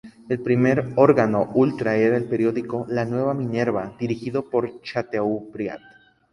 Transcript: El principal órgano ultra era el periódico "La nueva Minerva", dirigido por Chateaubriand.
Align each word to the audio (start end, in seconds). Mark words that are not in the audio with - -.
El 0.29 0.39
principal 0.39 0.93
órgano 0.95 1.51
ultra 1.53 1.95
era 1.95 2.17
el 2.17 2.23
periódico 2.25 2.87
"La 2.89 3.05
nueva 3.05 3.35
Minerva", 3.35 3.95
dirigido 3.99 4.49
por 4.49 4.81
Chateaubriand. 4.81 5.81